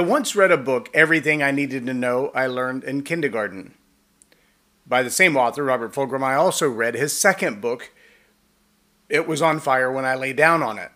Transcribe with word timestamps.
I 0.00 0.02
once 0.02 0.34
read 0.34 0.50
a 0.50 0.56
book, 0.56 0.88
Everything 0.94 1.42
I 1.42 1.50
Needed 1.50 1.84
to 1.84 1.92
Know 1.92 2.30
I 2.34 2.46
Learned 2.46 2.84
in 2.84 3.02
Kindergarten. 3.02 3.74
By 4.86 5.02
the 5.02 5.10
same 5.10 5.36
author, 5.36 5.62
Robert 5.62 5.92
Fulghum, 5.92 6.22
I 6.22 6.36
also 6.36 6.70
read 6.70 6.94
his 6.94 7.12
second 7.12 7.60
book, 7.60 7.92
It 9.10 9.28
Was 9.28 9.42
on 9.42 9.60
Fire 9.60 9.92
When 9.92 10.06
I 10.06 10.14
Lay 10.14 10.32
Down 10.32 10.62
on 10.62 10.78
It. 10.78 10.90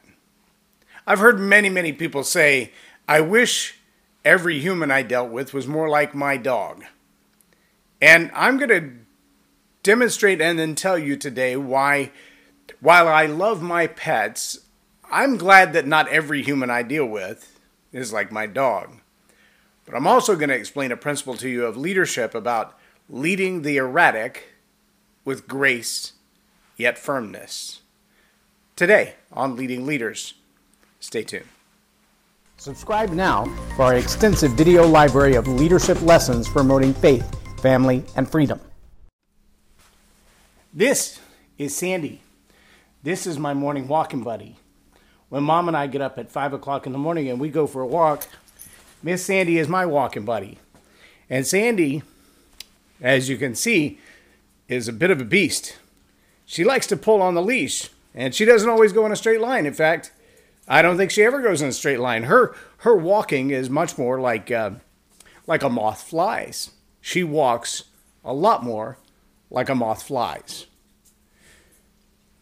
I've 1.07 1.19
heard 1.19 1.39
many, 1.39 1.69
many 1.69 1.93
people 1.93 2.25
say, 2.25 2.73
I 3.07 3.21
wish 3.21 3.77
every 4.25 4.59
human 4.59 4.91
I 4.91 5.03
dealt 5.03 5.31
with 5.31 5.53
was 5.53 5.69
more 5.69 5.91
like 5.91 6.15
my 6.15 6.39
dog. 6.39 6.85
And 8.01 8.31
I'm 8.33 8.57
going 8.57 8.71
to 8.71 8.91
demonstrate 9.83 10.41
and 10.41 10.59
then 10.59 10.75
tell 10.75 10.99
you 10.99 11.19
today 11.19 11.59
why, 11.59 12.11
while 12.81 13.07
I 13.07 13.27
love 13.27 13.61
my 13.61 13.87
pets, 13.87 14.61
I'm 15.13 15.37
glad 15.37 15.75
that 15.75 15.87
not 15.87 16.09
every 16.09 16.43
human 16.43 16.71
I 16.71 16.83
deal 16.83 17.05
with 17.05 17.54
is 17.95 18.13
like 18.13 18.33
my 18.33 18.47
dog. 18.47 18.99
But 19.87 19.95
I'm 19.95 20.07
also 20.07 20.37
going 20.37 20.49
to 20.49 20.55
explain 20.55 20.93
a 20.93 20.97
principle 20.97 21.37
to 21.37 21.49
you 21.49 21.65
of 21.65 21.77
leadership 21.77 22.35
about 22.35 22.77
leading 23.09 23.63
the 23.63 23.77
erratic 23.77 24.49
with 25.25 25.47
grace 25.47 26.13
yet 26.77 26.99
firmness. 26.99 27.81
Today 28.77 29.15
on 29.33 29.57
Leading 29.57 29.87
Leaders. 29.87 30.35
Stay 30.99 31.23
tuned. 31.23 31.47
Subscribe 32.57 33.11
now 33.11 33.45
for 33.77 33.83
our 33.83 33.95
extensive 33.95 34.53
video 34.53 34.87
library 34.87 35.35
of 35.35 35.47
leadership 35.47 36.01
lessons 36.03 36.49
promoting 36.49 36.95
faith, 36.95 37.37
family, 37.61 38.05
and 38.17 38.29
freedom. 38.31 38.61
This 40.73 41.21
is 41.59 41.77
Sandy. 41.77 42.21
This 43.03 43.27
is 43.27 43.39
my 43.39 43.55
morning 43.55 43.87
walking 43.87 44.23
buddy 44.23 44.57
when 45.29 45.43
mom 45.43 45.69
and 45.69 45.77
I 45.77 45.87
get 45.87 46.01
up 46.01 46.19
at 46.19 46.31
five 46.31 46.53
o'clock 46.53 46.87
in 46.87 46.93
the 46.93 46.99
morning 46.99 47.29
and 47.29 47.41
we 47.41 47.49
go 47.49 47.67
for 47.67 47.83
a 47.83 47.87
walk, 47.87 48.27
Miss 49.03 49.25
Sandy 49.25 49.59
is 49.59 49.69
my 49.69 49.85
walking 49.85 50.25
buddy. 50.25 50.59
And 51.29 51.47
Sandy, 51.47 52.03
as 53.01 53.29
you 53.29 53.37
can 53.37 53.55
see, 53.55 53.99
is 54.69 54.89
a 54.89 54.93
bit 54.93 55.11
of 55.11 55.21
a 55.21 55.25
beast. 55.25 55.77
She 56.47 56.65
likes 56.65 56.87
to 56.89 56.97
pull 56.97 57.23
on 57.23 57.35
the 57.35 57.43
leash, 57.43 57.91
and 58.15 58.35
she 58.35 58.45
doesn't 58.45 58.69
always 58.69 58.93
go 58.93 59.07
in 59.07 59.13
a 59.13 59.17
straight 59.17 59.41
line. 59.41 59.67
In 59.67 59.75
fact, 59.75 60.13
I 60.69 60.83
don't 60.83 60.97
think 60.97 61.11
she 61.11 61.23
ever 61.23 61.43
goes 61.43 61.61
in 61.61 61.69
a 61.69 61.73
straight 61.73 62.01
line. 62.01 62.25
Her 62.25 62.55
her 62.79 62.97
walking 62.97 63.51
is 63.51 63.69
much 63.69 63.99
more 63.99 64.21
like 64.21 64.51
uh, 64.51 64.73
like 65.47 65.63
a 65.63 65.69
moth 65.69 66.03
flies. 66.03 66.71
She 67.01 67.23
walks 67.23 67.85
a 68.25 68.33
lot 68.33 68.65
more 68.65 68.99
like 69.51 69.69
a 69.69 69.75
moth 69.75 70.03
flies. 70.03 70.67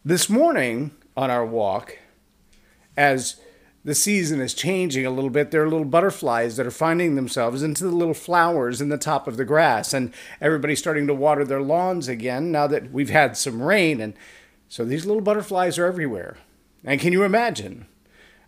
This 0.04 0.28
morning 0.28 0.92
on 1.16 1.30
our 1.30 1.44
walk, 1.44 1.98
as 2.96 3.36
the 3.84 3.94
season 3.94 4.40
is 4.40 4.54
changing 4.54 5.04
a 5.04 5.10
little 5.10 5.30
bit, 5.30 5.50
there 5.50 5.62
are 5.62 5.68
little 5.68 5.84
butterflies 5.84 6.56
that 6.56 6.66
are 6.66 6.70
finding 6.70 7.14
themselves 7.14 7.62
into 7.62 7.82
the 7.84 7.90
little 7.90 8.14
flowers 8.14 8.80
in 8.80 8.90
the 8.90 8.98
top 8.98 9.26
of 9.26 9.36
the 9.36 9.44
grass, 9.44 9.92
and 9.92 10.12
everybody's 10.40 10.78
starting 10.78 11.06
to 11.08 11.14
water 11.14 11.44
their 11.44 11.60
lawns 11.60 12.06
again 12.06 12.52
now 12.52 12.66
that 12.68 12.92
we've 12.92 13.10
had 13.10 13.36
some 13.36 13.60
rain. 13.60 14.00
And 14.00 14.14
so 14.68 14.84
these 14.84 15.04
little 15.04 15.22
butterflies 15.22 15.78
are 15.78 15.86
everywhere. 15.86 16.36
And 16.84 17.00
can 17.00 17.12
you 17.12 17.24
imagine 17.24 17.86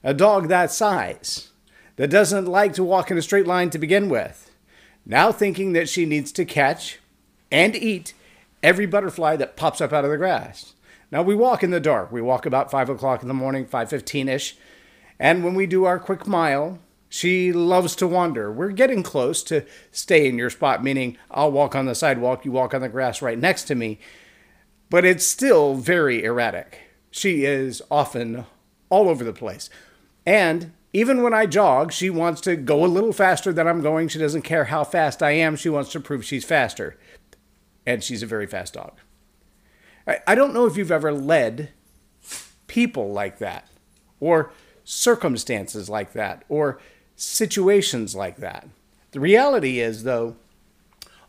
a 0.04 0.14
dog 0.14 0.48
that 0.48 0.70
size 0.70 1.50
that 1.96 2.10
doesn't 2.10 2.46
like 2.46 2.72
to 2.74 2.84
walk 2.84 3.10
in 3.10 3.18
a 3.18 3.22
straight 3.22 3.46
line 3.46 3.70
to 3.70 3.78
begin 3.78 4.08
with, 4.08 4.52
now 5.04 5.32
thinking 5.32 5.72
that 5.72 5.88
she 5.88 6.06
needs 6.06 6.30
to 6.32 6.44
catch 6.44 7.00
and 7.50 7.74
eat 7.74 8.14
every 8.62 8.86
butterfly 8.86 9.36
that 9.36 9.56
pops 9.56 9.80
up 9.80 9.92
out 9.92 10.04
of 10.04 10.10
the 10.10 10.16
grass? 10.16 10.74
Now 11.10 11.22
we 11.22 11.34
walk 11.34 11.62
in 11.62 11.70
the 11.70 11.80
dark. 11.80 12.10
We 12.10 12.20
walk 12.20 12.46
about 12.46 12.70
five 12.70 12.88
o'clock 12.88 13.22
in 13.22 13.28
the 13.28 13.34
morning, 13.34 13.66
five 13.66 13.90
fifteen 13.90 14.28
ish, 14.28 14.56
and 15.18 15.44
when 15.44 15.54
we 15.54 15.66
do 15.66 15.84
our 15.84 15.98
quick 15.98 16.26
mile, 16.26 16.78
she 17.08 17.52
loves 17.52 17.94
to 17.96 18.06
wander. 18.06 18.50
We're 18.50 18.70
getting 18.70 19.02
close 19.02 19.42
to 19.44 19.64
stay 19.92 20.28
in 20.28 20.38
your 20.38 20.50
spot, 20.50 20.82
meaning 20.82 21.16
I'll 21.30 21.52
walk 21.52 21.74
on 21.74 21.86
the 21.86 21.94
sidewalk, 21.94 22.44
you 22.44 22.52
walk 22.52 22.74
on 22.74 22.80
the 22.80 22.88
grass 22.88 23.22
right 23.22 23.38
next 23.38 23.64
to 23.64 23.74
me, 23.74 23.98
but 24.90 25.04
it's 25.04 25.26
still 25.26 25.74
very 25.74 26.24
erratic. 26.24 26.80
She 27.10 27.44
is 27.44 27.80
often 27.90 28.46
all 28.90 29.08
over 29.08 29.24
the 29.24 29.32
place, 29.32 29.70
and 30.26 30.72
even 30.92 31.22
when 31.22 31.34
I 31.34 31.46
jog, 31.46 31.90
she 31.90 32.08
wants 32.08 32.40
to 32.42 32.54
go 32.54 32.84
a 32.84 32.86
little 32.86 33.12
faster 33.12 33.52
than 33.52 33.66
I'm 33.66 33.82
going. 33.82 34.06
She 34.06 34.20
doesn't 34.20 34.42
care 34.42 34.66
how 34.66 34.84
fast 34.84 35.24
I 35.24 35.32
am. 35.32 35.56
She 35.56 35.68
wants 35.68 35.90
to 35.90 35.98
prove 35.98 36.24
she's 36.24 36.44
faster. 36.44 36.96
And 37.84 38.00
she's 38.04 38.22
a 38.22 38.26
very 38.26 38.46
fast 38.46 38.74
dog. 38.74 39.00
I 40.06 40.34
don't 40.34 40.52
know 40.52 40.66
if 40.66 40.76
you've 40.76 40.92
ever 40.92 41.12
led 41.12 41.70
people 42.66 43.12
like 43.12 43.38
that, 43.38 43.68
or 44.20 44.50
circumstances 44.84 45.88
like 45.88 46.12
that, 46.12 46.44
or 46.48 46.78
situations 47.16 48.14
like 48.14 48.36
that. 48.36 48.68
The 49.12 49.20
reality 49.20 49.80
is, 49.80 50.02
though, 50.02 50.36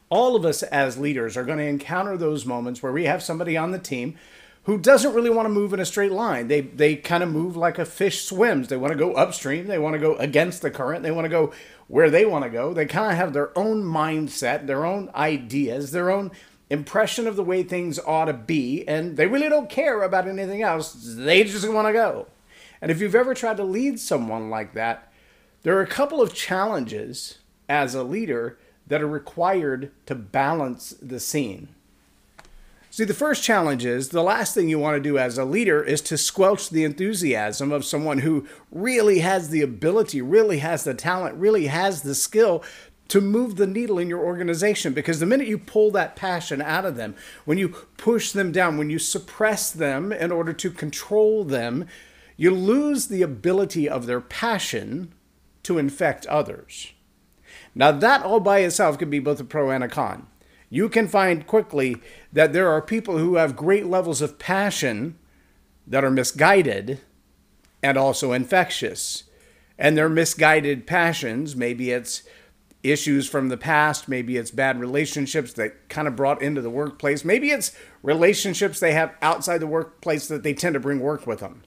all 0.09 0.35
of 0.35 0.45
us 0.45 0.63
as 0.63 0.97
leaders 0.97 1.37
are 1.37 1.43
going 1.43 1.57
to 1.59 1.65
encounter 1.65 2.17
those 2.17 2.45
moments 2.45 2.83
where 2.83 2.91
we 2.91 3.05
have 3.05 3.23
somebody 3.23 3.55
on 3.55 3.71
the 3.71 3.79
team 3.79 4.15
who 4.63 4.77
doesn't 4.79 5.13
really 5.13 5.29
want 5.29 5.45
to 5.45 5.53
move 5.53 5.73
in 5.73 5.79
a 5.79 5.85
straight 5.85 6.11
line. 6.11 6.47
They 6.47 6.61
they 6.61 6.95
kind 6.95 7.23
of 7.23 7.29
move 7.29 7.55
like 7.55 7.77
a 7.77 7.85
fish 7.85 8.23
swims. 8.23 8.67
They 8.67 8.77
want 8.77 8.93
to 8.93 8.99
go 8.99 9.13
upstream. 9.13 9.67
They 9.67 9.77
want 9.77 9.93
to 9.93 9.99
go 9.99 10.15
against 10.15 10.61
the 10.61 10.71
current. 10.71 11.03
They 11.03 11.11
want 11.11 11.25
to 11.25 11.29
go 11.29 11.53
where 11.87 12.09
they 12.09 12.25
want 12.25 12.43
to 12.45 12.49
go. 12.49 12.73
They 12.73 12.85
kind 12.85 13.11
of 13.11 13.17
have 13.17 13.33
their 13.33 13.57
own 13.57 13.83
mindset, 13.83 14.65
their 14.65 14.85
own 14.85 15.09
ideas, 15.13 15.91
their 15.91 16.09
own 16.09 16.31
impression 16.69 17.27
of 17.27 17.35
the 17.35 17.43
way 17.43 17.63
things 17.63 17.99
ought 17.99 18.25
to 18.25 18.33
be, 18.33 18.87
and 18.87 19.17
they 19.17 19.27
really 19.27 19.49
don't 19.49 19.69
care 19.69 20.01
about 20.01 20.27
anything 20.27 20.61
else. 20.61 20.93
They 20.93 21.43
just 21.43 21.69
want 21.69 21.87
to 21.87 21.93
go. 21.93 22.27
And 22.81 22.91
if 22.91 22.99
you've 22.99 23.15
ever 23.15 23.33
tried 23.33 23.57
to 23.57 23.63
lead 23.63 23.99
someone 23.99 24.49
like 24.49 24.73
that, 24.73 25.11
there 25.63 25.77
are 25.77 25.81
a 25.81 25.87
couple 25.87 26.21
of 26.21 26.33
challenges 26.33 27.39
as 27.67 27.95
a 27.95 28.03
leader 28.03 28.57
that 28.87 29.01
are 29.01 29.07
required 29.07 29.91
to 30.05 30.15
balance 30.15 30.91
the 31.01 31.19
scene. 31.19 31.69
See, 32.91 33.03
the 33.03 33.13
first 33.13 33.43
challenge 33.43 33.83
is 33.83 34.09
the 34.09 34.23
last 34.23 34.53
thing 34.53 34.69
you 34.69 34.79
want 34.79 34.95
to 34.95 35.01
do 35.01 35.17
as 35.17 35.37
a 35.37 35.43
leader 35.43 35.83
is 35.83 35.99
to 36.03 36.17
squelch 36.17 36.69
the 36.69 36.85
enthusiasm 36.85 37.73
of 37.73 37.83
someone 37.83 38.19
who 38.19 38.47
really 38.71 39.19
has 39.19 39.49
the 39.49 39.61
ability, 39.61 40.21
really 40.21 40.59
has 40.59 40.85
the 40.85 40.93
talent, 40.93 41.35
really 41.35 41.65
has 41.65 42.03
the 42.03 42.15
skill 42.15 42.63
to 43.07 43.21
move 43.21 43.55
the 43.55 43.67
needle 43.67 43.99
in 43.99 44.09
your 44.09 44.23
organization 44.23 44.93
because 44.93 45.19
the 45.19 45.25
minute 45.25 45.47
you 45.47 45.57
pull 45.57 45.91
that 45.91 46.15
passion 46.15 46.61
out 46.61 46.85
of 46.85 46.95
them, 46.95 47.15
when 47.45 47.57
you 47.57 47.69
push 47.97 48.31
them 48.31 48.51
down, 48.51 48.77
when 48.77 48.89
you 48.89 48.99
suppress 48.99 49.69
them 49.69 50.11
in 50.11 50.31
order 50.31 50.53
to 50.53 50.71
control 50.71 51.43
them, 51.43 51.87
you 52.37 52.51
lose 52.51 53.07
the 53.07 53.21
ability 53.21 53.87
of 53.87 54.05
their 54.05 54.21
passion 54.21 55.13
to 55.63 55.77
infect 55.77 56.25
others. 56.27 56.93
Now, 57.73 57.91
that 57.91 58.23
all 58.23 58.39
by 58.39 58.59
itself 58.59 58.97
can 58.97 59.09
be 59.09 59.19
both 59.19 59.39
a 59.39 59.43
pro 59.43 59.69
and 59.69 59.83
a 59.83 59.87
con. 59.87 60.27
You 60.69 60.89
can 60.89 61.07
find 61.07 61.45
quickly 61.45 61.97
that 62.33 62.53
there 62.53 62.69
are 62.69 62.81
people 62.81 63.17
who 63.17 63.35
have 63.35 63.55
great 63.55 63.85
levels 63.85 64.21
of 64.21 64.39
passion 64.39 65.17
that 65.85 66.03
are 66.03 66.11
misguided 66.11 66.99
and 67.83 67.97
also 67.97 68.31
infectious. 68.31 69.23
And 69.77 69.97
their 69.97 70.09
misguided 70.09 70.87
passions, 70.87 71.55
maybe 71.55 71.91
it's 71.91 72.23
issues 72.91 73.27
from 73.27 73.49
the 73.49 73.57
past. 73.57 74.07
Maybe 74.07 74.37
it's 74.37 74.51
bad 74.51 74.79
relationships 74.79 75.53
that 75.53 75.89
kind 75.89 76.07
of 76.07 76.15
brought 76.15 76.41
into 76.41 76.61
the 76.61 76.69
workplace. 76.69 77.25
Maybe 77.25 77.49
it's 77.49 77.75
relationships 78.03 78.79
they 78.79 78.93
have 78.93 79.13
outside 79.21 79.59
the 79.59 79.67
workplace 79.67 80.27
that 80.27 80.43
they 80.43 80.53
tend 80.53 80.73
to 80.73 80.79
bring 80.79 80.99
work 80.99 81.27
with 81.27 81.39
them. 81.39 81.63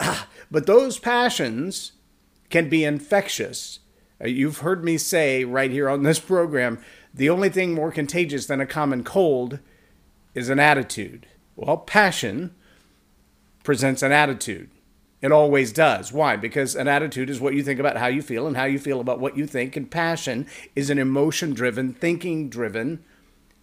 But 0.50 0.64
those 0.64 0.98
passions 0.98 1.92
can 2.48 2.70
be 2.70 2.82
infectious. 2.82 3.80
Uh, 4.18 4.28
you've 4.28 4.60
heard 4.60 4.82
me 4.82 4.96
say 4.96 5.44
right 5.44 5.70
here 5.70 5.90
on 5.90 6.04
this 6.04 6.18
program 6.18 6.78
the 7.12 7.30
only 7.30 7.48
thing 7.48 7.74
more 7.74 7.90
contagious 7.90 8.46
than 8.46 8.60
a 8.60 8.66
common 8.66 9.02
cold 9.02 9.58
is 10.34 10.48
an 10.48 10.58
attitude. 10.58 11.26
Well, 11.56 11.78
passion 11.78 12.54
presents 13.64 14.02
an 14.02 14.12
attitude. 14.12 14.70
It 15.20 15.32
always 15.32 15.72
does. 15.72 16.12
Why? 16.12 16.36
Because 16.36 16.76
an 16.76 16.86
attitude 16.86 17.28
is 17.28 17.40
what 17.40 17.54
you 17.54 17.62
think 17.62 17.80
about 17.80 17.96
how 17.96 18.06
you 18.06 18.22
feel, 18.22 18.46
and 18.46 18.56
how 18.56 18.64
you 18.64 18.78
feel 18.78 19.00
about 19.00 19.20
what 19.20 19.36
you 19.36 19.46
think. 19.46 19.76
And 19.76 19.90
passion 19.90 20.46
is 20.76 20.90
an 20.90 20.98
emotion 20.98 21.54
driven, 21.54 21.92
thinking 21.92 22.48
driven 22.48 23.04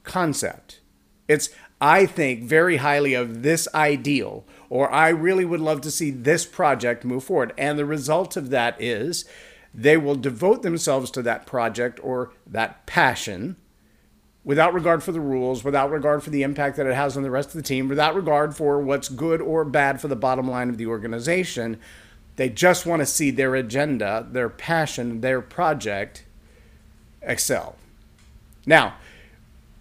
concept. 0.03 0.81
It's, 1.27 1.49
I 1.79 2.05
think 2.05 2.43
very 2.43 2.77
highly 2.77 3.13
of 3.13 3.41
this 3.41 3.67
ideal, 3.73 4.45
or 4.69 4.91
I 4.91 5.09
really 5.09 5.45
would 5.45 5.61
love 5.61 5.81
to 5.81 5.91
see 5.91 6.11
this 6.11 6.45
project 6.45 7.05
move 7.05 7.23
forward. 7.23 7.53
And 7.57 7.79
the 7.79 7.85
result 7.85 8.35
of 8.35 8.49
that 8.49 8.79
is 8.81 9.25
they 9.73 9.97
will 9.97 10.15
devote 10.15 10.61
themselves 10.61 11.09
to 11.11 11.21
that 11.23 11.45
project 11.45 11.99
or 12.03 12.31
that 12.45 12.85
passion 12.85 13.55
without 14.45 14.73
regard 14.73 15.03
for 15.03 15.11
the 15.11 15.19
rules, 15.19 15.63
without 15.63 15.91
regard 15.91 16.23
for 16.23 16.29
the 16.29 16.43
impact 16.43 16.77
that 16.77 16.85
it 16.85 16.93
has 16.93 17.17
on 17.17 17.23
the 17.23 17.31
rest 17.31 17.49
of 17.49 17.55
the 17.55 17.63
team, 17.63 17.89
without 17.89 18.15
regard 18.15 18.55
for 18.55 18.79
what's 18.79 19.09
good 19.09 19.41
or 19.41 19.65
bad 19.65 19.99
for 19.99 20.07
the 20.07 20.15
bottom 20.15 20.49
line 20.49 20.69
of 20.69 20.77
the 20.77 20.85
organization. 20.85 21.77
They 22.35 22.49
just 22.49 22.85
want 22.85 23.01
to 23.01 23.05
see 23.05 23.31
their 23.31 23.55
agenda, 23.55 24.27
their 24.29 24.49
passion, 24.49 25.21
their 25.21 25.41
project 25.41 26.23
excel. 27.21 27.75
Now, 28.65 28.95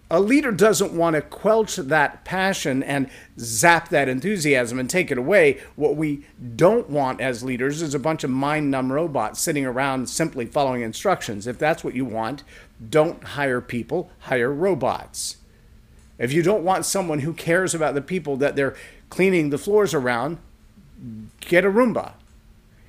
a 0.09 0.19
leader 0.19 0.51
doesn't 0.51 0.93
want 0.93 1.15
to 1.15 1.21
quelch 1.21 1.77
that 1.77 2.23
passion 2.25 2.83
and 2.83 3.09
zap 3.39 3.89
that 3.89 4.07
enthusiasm 4.07 4.79
and 4.79 4.87
take 4.89 5.09
it 5.09 5.17
away. 5.17 5.59
What 5.75 5.95
we 5.95 6.25
don't 6.55 6.89
want 6.89 7.21
as 7.21 7.43
leaders 7.43 7.81
is 7.81 7.95
a 7.95 7.99
bunch 7.99 8.23
of 8.23 8.29
mind 8.29 8.69
numb 8.69 8.91
robots 8.91 9.41
sitting 9.41 9.65
around 9.65 10.07
simply 10.07 10.45
following 10.45 10.83
instructions. 10.83 11.47
If 11.47 11.57
that's 11.57 11.83
what 11.83 11.95
you 11.95 12.05
want, 12.05 12.43
don't 12.89 13.23
hire 13.23 13.61
people, 13.61 14.09
hire 14.19 14.51
robots. 14.51 15.37
If 16.17 16.31
you 16.31 16.41
don't 16.41 16.63
want 16.63 16.85
someone 16.85 17.19
who 17.19 17.33
cares 17.33 17.73
about 17.73 17.93
the 17.93 18.01
people 18.01 18.37
that 18.37 18.55
they're 18.55 18.75
cleaning 19.09 19.49
the 19.49 19.57
floors 19.57 19.93
around, 19.93 20.37
get 21.41 21.65
a 21.65 21.69
Roomba. 21.69 22.13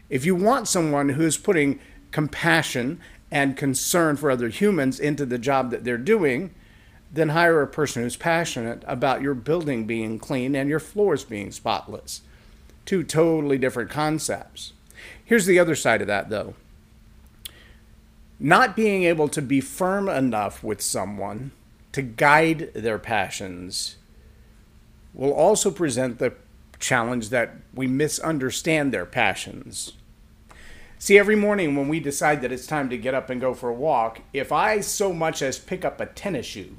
If 0.09 0.25
you 0.25 0.35
want 0.35 0.69
someone 0.69 1.11
who's 1.11 1.37
putting 1.37 1.81
compassion 2.13 3.01
and 3.31 3.57
concern 3.57 4.17
for 4.17 4.31
other 4.31 4.49
humans 4.49 5.01
into 5.01 5.27
the 5.27 5.39
job 5.39 5.71
that 5.71 5.85
they're 5.85 5.99
doing, 5.99 6.55
then 7.13 7.31
hire 7.31 7.63
a 7.63 7.67
person 7.67 8.03
who's 8.03 8.17
passionate 8.17 8.85
about 8.87 9.23
your 9.23 9.35
building 9.35 9.87
being 9.87 10.19
clean 10.19 10.55
and 10.55 10.69
your 10.69 10.81
floors 10.81 11.25
being 11.25 11.51
spotless. 11.51 12.23
Two 12.85 13.03
totally 13.03 13.59
different 13.59 13.91
concepts. 13.91 14.73
Here's 15.25 15.47
the 15.47 15.59
other 15.59 15.75
side 15.75 16.01
of 16.01 16.07
that, 16.07 16.31
though. 16.31 16.55
Not 18.39 18.77
being 18.77 19.05
able 19.05 19.29
to 19.29 19.41
be 19.41 19.61
firm 19.61 20.09
enough 20.09 20.63
with 20.63 20.81
someone 20.81 21.53
to 21.93 22.03
guide 22.03 22.71
their 22.75 22.99
passions 22.99 23.97
will 25.15 25.33
also 25.33 25.71
present 25.71 26.19
the 26.19 26.35
challenge 26.79 27.31
that 27.31 27.55
we 27.75 27.87
misunderstand 27.87 28.93
their 28.93 29.07
passions. 29.07 29.95
See, 30.99 31.19
every 31.19 31.37
morning 31.37 31.75
when 31.75 31.89
we 31.89 32.01
decide 32.01 32.43
that 32.43 32.53
it's 32.53 32.67
time 32.67 32.91
to 32.91 32.99
get 32.99 33.15
up 33.15 33.31
and 33.31 33.41
go 33.41 33.55
for 33.55 33.71
a 33.71 33.75
walk, 33.75 34.21
if 34.33 34.53
I 34.53 34.81
so 34.81 35.13
much 35.13 35.41
as 35.41 35.59
pick 35.59 35.85
up 35.85 36.01
a 36.01 36.07
tennis 36.07 36.47
shoe, 36.47 36.77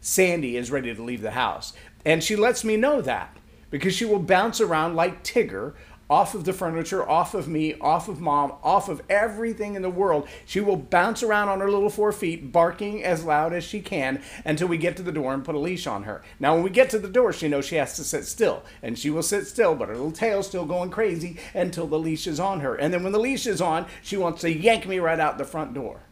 Sandy 0.00 0.56
is 0.56 0.70
ready 0.70 0.92
to 0.94 1.02
leave 1.02 1.22
the 1.22 1.32
house. 1.32 1.72
And 2.04 2.22
she 2.22 2.34
lets 2.34 2.64
me 2.64 2.76
know 2.76 3.00
that 3.00 3.36
because 3.70 3.94
she 3.94 4.04
will 4.04 4.18
bounce 4.18 4.60
around 4.60 4.96
like 4.96 5.22
Tigger 5.22 5.74
off 6.12 6.34
of 6.34 6.44
the 6.44 6.52
furniture, 6.52 7.08
off 7.08 7.32
of 7.32 7.48
me, 7.48 7.72
off 7.80 8.06
of 8.06 8.20
mom, 8.20 8.52
off 8.62 8.90
of 8.90 9.00
everything 9.08 9.76
in 9.76 9.80
the 9.80 9.88
world. 9.88 10.28
She 10.44 10.60
will 10.60 10.76
bounce 10.76 11.22
around 11.22 11.48
on 11.48 11.60
her 11.60 11.70
little 11.70 11.88
four 11.88 12.12
feet, 12.12 12.52
barking 12.52 13.02
as 13.02 13.24
loud 13.24 13.54
as 13.54 13.64
she 13.64 13.80
can 13.80 14.22
until 14.44 14.68
we 14.68 14.76
get 14.76 14.94
to 14.98 15.02
the 15.02 15.10
door 15.10 15.32
and 15.32 15.42
put 15.42 15.54
a 15.54 15.58
leash 15.58 15.86
on 15.86 16.02
her. 16.02 16.22
Now, 16.38 16.52
when 16.52 16.64
we 16.64 16.68
get 16.68 16.90
to 16.90 16.98
the 16.98 17.08
door, 17.08 17.32
she 17.32 17.48
knows 17.48 17.64
she 17.64 17.76
has 17.76 17.96
to 17.96 18.04
sit 18.04 18.26
still, 18.26 18.62
and 18.82 18.98
she 18.98 19.08
will 19.08 19.22
sit 19.22 19.46
still, 19.46 19.74
but 19.74 19.88
her 19.88 19.94
little 19.94 20.12
tail's 20.12 20.48
still 20.48 20.66
going 20.66 20.90
crazy 20.90 21.38
until 21.54 21.86
the 21.86 21.98
leash 21.98 22.26
is 22.26 22.38
on 22.38 22.60
her. 22.60 22.74
And 22.74 22.92
then 22.92 23.02
when 23.02 23.12
the 23.12 23.18
leash 23.18 23.46
is 23.46 23.62
on, 23.62 23.86
she 24.02 24.18
wants 24.18 24.42
to 24.42 24.52
yank 24.52 24.86
me 24.86 24.98
right 24.98 25.18
out 25.18 25.38
the 25.38 25.46
front 25.46 25.72
door. 25.72 26.02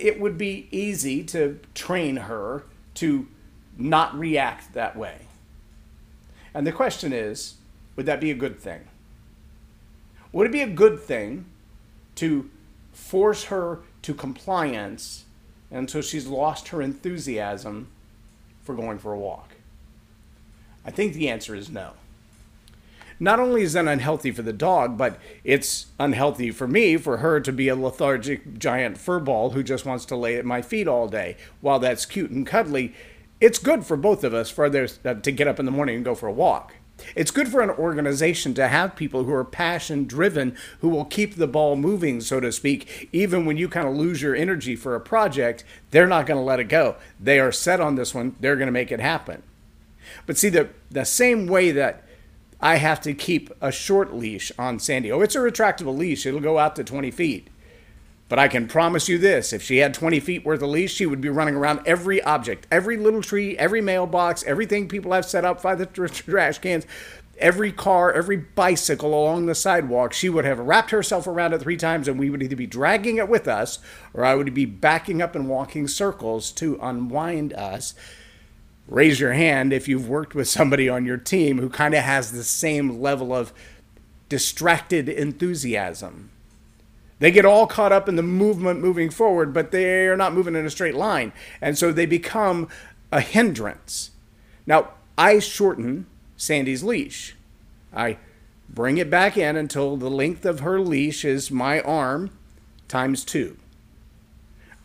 It 0.00 0.18
would 0.18 0.38
be 0.38 0.66
easy 0.70 1.22
to 1.24 1.60
train 1.74 2.16
her 2.16 2.64
to 2.94 3.28
not 3.76 4.18
react 4.18 4.72
that 4.72 4.96
way. 4.96 5.26
And 6.54 6.66
the 6.66 6.72
question 6.72 7.12
is 7.12 7.56
would 7.96 8.06
that 8.06 8.20
be 8.20 8.30
a 8.30 8.34
good 8.34 8.60
thing? 8.60 8.86
Would 10.32 10.46
it 10.46 10.52
be 10.52 10.62
a 10.62 10.68
good 10.68 11.00
thing 11.00 11.46
to 12.16 12.50
force 12.92 13.44
her 13.44 13.80
to 14.02 14.14
compliance 14.14 15.24
until 15.70 16.02
she's 16.02 16.26
lost 16.26 16.68
her 16.68 16.80
enthusiasm 16.80 17.88
for 18.62 18.74
going 18.74 18.98
for 18.98 19.12
a 19.12 19.18
walk? 19.18 19.54
I 20.84 20.90
think 20.90 21.14
the 21.14 21.28
answer 21.28 21.54
is 21.54 21.70
no 21.70 21.94
not 23.18 23.40
only 23.40 23.62
is 23.62 23.72
that 23.72 23.88
unhealthy 23.88 24.30
for 24.30 24.42
the 24.42 24.52
dog, 24.52 24.98
but 24.98 25.18
it's 25.42 25.86
unhealthy 25.98 26.50
for 26.50 26.68
me 26.68 26.96
for 26.96 27.18
her 27.18 27.40
to 27.40 27.52
be 27.52 27.68
a 27.68 27.76
lethargic 27.76 28.58
giant 28.58 28.96
furball 28.96 29.52
who 29.52 29.62
just 29.62 29.86
wants 29.86 30.04
to 30.06 30.16
lay 30.16 30.36
at 30.36 30.44
my 30.44 30.60
feet 30.60 30.86
all 30.86 31.08
day. 31.08 31.36
While 31.60 31.78
that's 31.78 32.04
cute 32.04 32.30
and 32.30 32.46
cuddly, 32.46 32.94
it's 33.40 33.58
good 33.58 33.84
for 33.84 33.96
both 33.96 34.24
of 34.24 34.34
us 34.34 34.50
for 34.50 34.66
others 34.66 34.98
uh, 35.04 35.14
to 35.14 35.32
get 35.32 35.48
up 35.48 35.58
in 35.58 35.66
the 35.66 35.72
morning 35.72 35.96
and 35.96 36.04
go 36.04 36.14
for 36.14 36.26
a 36.26 36.32
walk. 36.32 36.74
It's 37.14 37.30
good 37.30 37.48
for 37.48 37.60
an 37.60 37.70
organization 37.70 38.54
to 38.54 38.68
have 38.68 38.96
people 38.96 39.24
who 39.24 39.32
are 39.32 39.44
passion 39.44 40.04
driven, 40.04 40.56
who 40.80 40.88
will 40.88 41.04
keep 41.04 41.34
the 41.34 41.46
ball 41.46 41.76
moving, 41.76 42.20
so 42.20 42.40
to 42.40 42.50
speak. 42.50 43.08
Even 43.12 43.44
when 43.44 43.56
you 43.56 43.68
kind 43.68 43.86
of 43.86 43.94
lose 43.94 44.22
your 44.22 44.34
energy 44.34 44.76
for 44.76 44.94
a 44.94 45.00
project, 45.00 45.64
they're 45.90 46.06
not 46.06 46.26
going 46.26 46.38
to 46.38 46.44
let 46.44 46.60
it 46.60 46.64
go. 46.64 46.96
They 47.20 47.38
are 47.38 47.52
set 47.52 47.80
on 47.80 47.96
this 47.96 48.14
one, 48.14 48.36
they're 48.40 48.56
going 48.56 48.66
to 48.66 48.72
make 48.72 48.90
it 48.90 49.00
happen. 49.00 49.42
But 50.24 50.38
see, 50.38 50.48
the, 50.48 50.70
the 50.90 51.04
same 51.04 51.46
way 51.46 51.70
that 51.72 52.02
I 52.60 52.76
have 52.76 53.00
to 53.02 53.12
keep 53.12 53.50
a 53.60 53.70
short 53.70 54.14
leash 54.14 54.50
on 54.58 54.78
Sandy. 54.78 55.12
Oh, 55.12 55.20
it's 55.20 55.34
a 55.34 55.40
retractable 55.40 55.96
leash, 55.96 56.24
it'll 56.24 56.40
go 56.40 56.58
out 56.58 56.76
to 56.76 56.84
20 56.84 57.10
feet. 57.10 57.48
But 58.28 58.38
I 58.40 58.48
can 58.48 58.66
promise 58.66 59.08
you 59.08 59.18
this 59.18 59.52
if 59.52 59.62
she 59.62 59.78
had 59.78 59.94
20 59.94 60.18
feet 60.20 60.44
worth 60.44 60.62
of 60.62 60.68
leash, 60.70 60.92
she 60.92 61.06
would 61.06 61.20
be 61.20 61.28
running 61.28 61.54
around 61.54 61.80
every 61.86 62.22
object, 62.22 62.66
every 62.70 62.96
little 62.96 63.22
tree, 63.22 63.56
every 63.56 63.80
mailbox, 63.80 64.42
everything 64.44 64.88
people 64.88 65.12
have 65.12 65.24
set 65.24 65.44
up 65.44 65.62
by 65.62 65.74
the 65.74 65.86
trash 65.86 66.58
cans, 66.58 66.86
every 67.38 67.70
car, 67.70 68.12
every 68.12 68.36
bicycle 68.36 69.14
along 69.14 69.46
the 69.46 69.54
sidewalk. 69.54 70.12
She 70.12 70.28
would 70.28 70.44
have 70.44 70.58
wrapped 70.58 70.90
herself 70.90 71.26
around 71.26 71.52
it 71.52 71.60
three 71.60 71.76
times, 71.76 72.08
and 72.08 72.18
we 72.18 72.30
would 72.30 72.42
either 72.42 72.56
be 72.56 72.66
dragging 72.66 73.18
it 73.18 73.28
with 73.28 73.46
us 73.46 73.78
or 74.12 74.24
I 74.24 74.34
would 74.34 74.52
be 74.54 74.64
backing 74.64 75.22
up 75.22 75.36
and 75.36 75.48
walking 75.48 75.86
circles 75.86 76.50
to 76.52 76.78
unwind 76.82 77.52
us 77.52 77.94
raise 78.88 79.18
your 79.18 79.32
hand 79.32 79.72
if 79.72 79.88
you've 79.88 80.08
worked 80.08 80.34
with 80.34 80.48
somebody 80.48 80.88
on 80.88 81.04
your 81.04 81.16
team 81.16 81.58
who 81.58 81.68
kind 81.68 81.94
of 81.94 82.02
has 82.04 82.32
the 82.32 82.44
same 82.44 83.00
level 83.00 83.34
of 83.34 83.52
distracted 84.28 85.08
enthusiasm. 85.08 86.30
They 87.18 87.30
get 87.30 87.44
all 87.44 87.66
caught 87.66 87.92
up 87.92 88.08
in 88.08 88.16
the 88.16 88.22
movement 88.22 88.80
moving 88.80 89.10
forward, 89.10 89.54
but 89.54 89.70
they 89.70 90.06
are 90.06 90.16
not 90.16 90.34
moving 90.34 90.54
in 90.54 90.66
a 90.66 90.70
straight 90.70 90.94
line. 90.94 91.32
And 91.60 91.78
so 91.78 91.90
they 91.92 92.06
become 92.06 92.68
a 93.10 93.20
hindrance. 93.20 94.10
Now, 94.66 94.90
I 95.16 95.38
shorten 95.38 96.06
Sandy's 96.36 96.82
leash. 96.82 97.34
I 97.94 98.18
bring 98.68 98.98
it 98.98 99.08
back 99.08 99.36
in 99.36 99.56
until 99.56 99.96
the 99.96 100.10
length 100.10 100.44
of 100.44 100.60
her 100.60 100.80
leash 100.80 101.24
is 101.24 101.50
my 101.50 101.80
arm 101.80 102.30
times 102.88 103.24
two. 103.24 103.56